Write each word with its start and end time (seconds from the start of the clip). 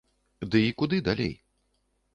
Ды 0.55 0.61
і 0.69 0.71
куды 0.81 0.97
далей? 1.11 1.33